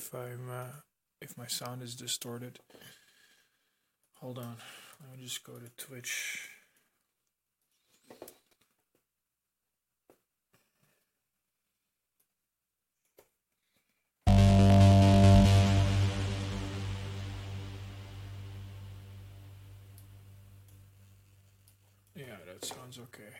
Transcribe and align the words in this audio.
if 0.00 0.14
I'm 0.14 0.48
uh, 0.50 0.72
if 1.20 1.36
my 1.36 1.46
sound 1.46 1.82
is 1.82 1.94
distorted. 1.94 2.58
Hold 4.14 4.38
on. 4.38 4.56
Let 5.00 5.18
me 5.18 5.22
just 5.22 5.44
go 5.44 5.52
to 5.58 5.68
Twitch. 5.76 6.48
Yeah, 22.14 22.36
that 22.46 22.64
sounds 22.64 22.98
okay. 22.98 23.34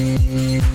Thank 0.00 0.70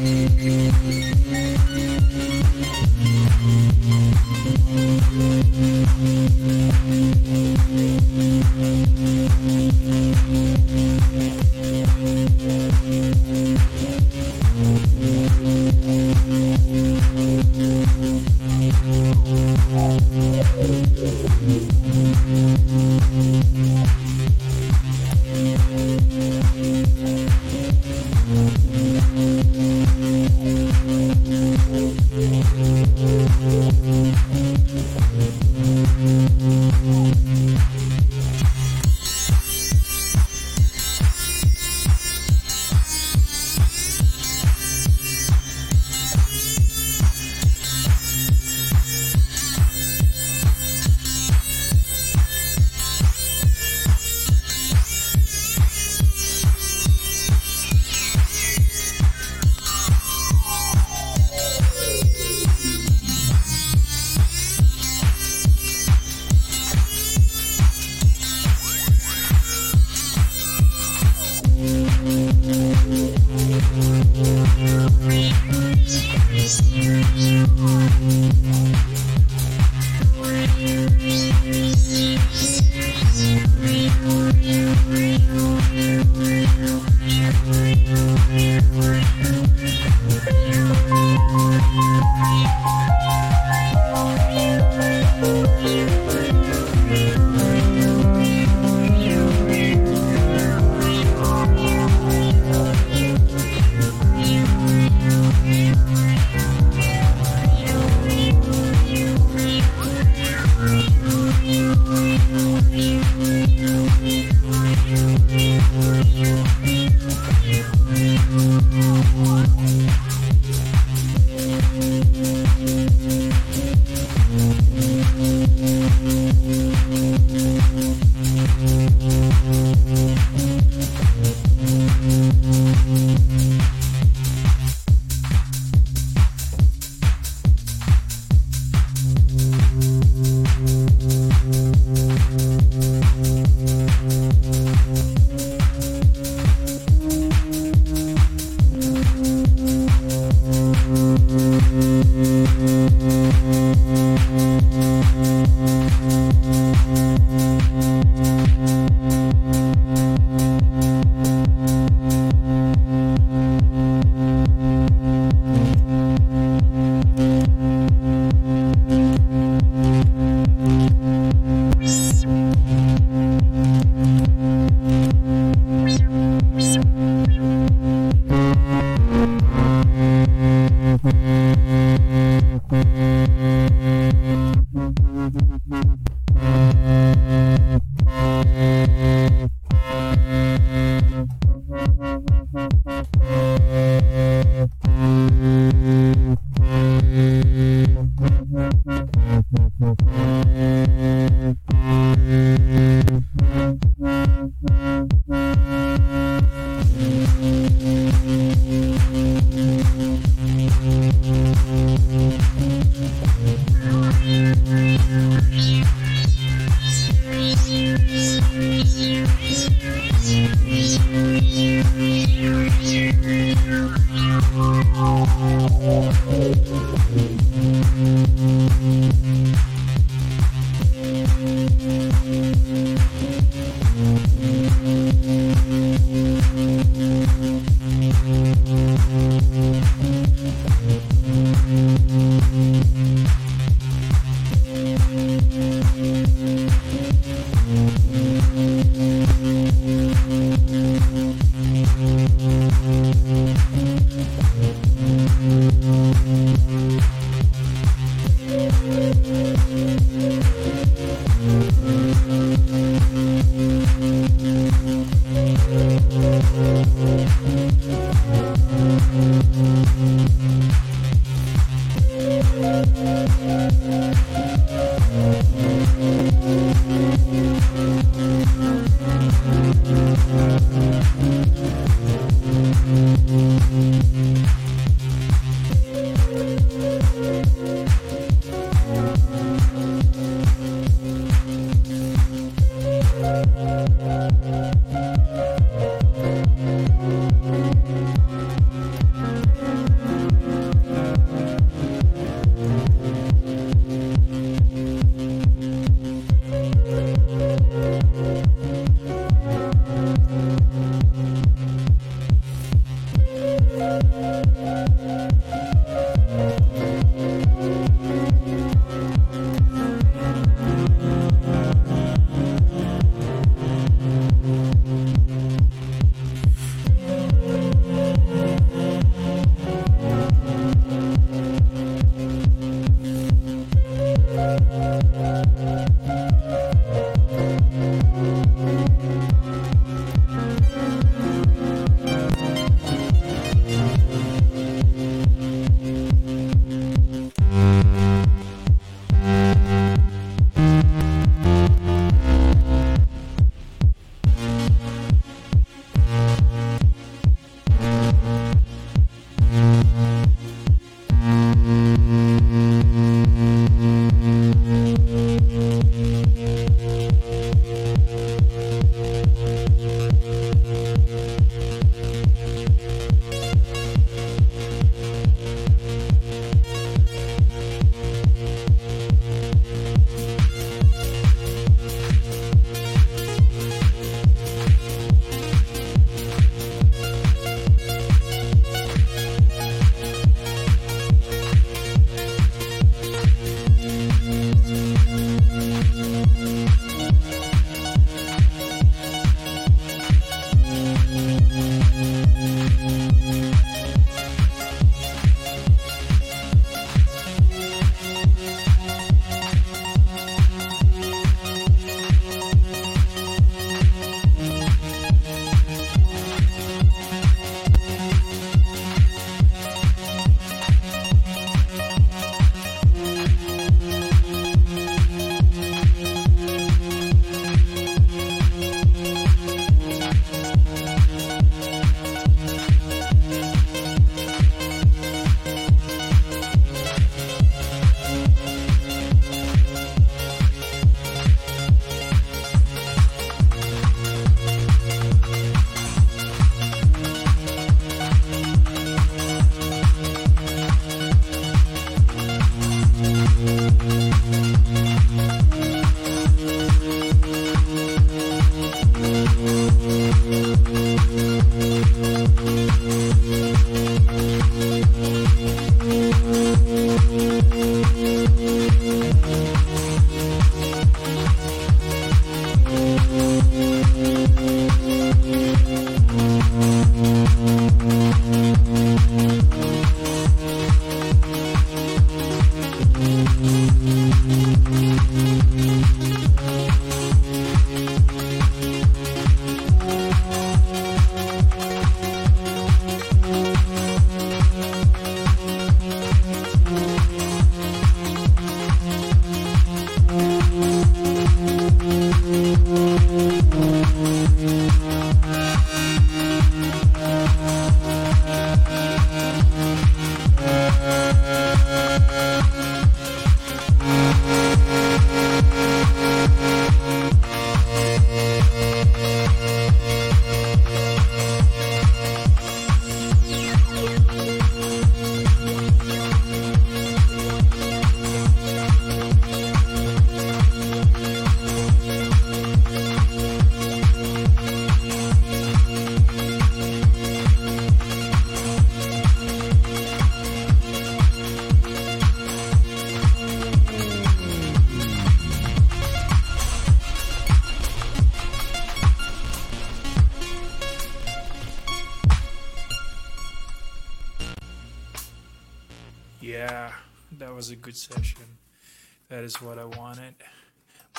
is 559.36 559.42
what 559.42 559.58
I 559.58 559.66
wanted. 559.66 560.16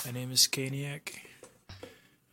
My 0.05 0.11
name 0.11 0.33
is 0.33 0.47
Kaniak, 0.47 1.19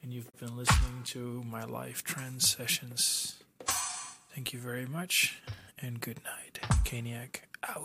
and 0.02 0.12
you've 0.12 0.32
been 0.38 0.58
listening 0.58 1.04
to 1.06 1.44
my 1.50 1.64
life 1.64 2.04
trend 2.04 2.42
sessions. 2.42 3.42
Thank 4.34 4.54
you 4.54 4.60
very 4.60 4.86
much, 4.86 5.42
and 5.80 6.02
good 6.02 6.20
night. 6.24 6.60
Kaniak 6.84 7.42
out. 7.68 7.82